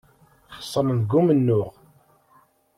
Xesren 0.57 0.97
deg 1.01 1.11
umennuɣ. 1.19 1.69